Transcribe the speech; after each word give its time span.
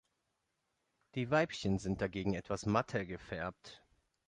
Die 1.13 1.29
Weibchen 1.29 1.77
sind 1.77 2.01
dagegen 2.01 2.33
etwas 2.33 2.65
matter 2.65 3.05
gefärbt. 3.05 3.83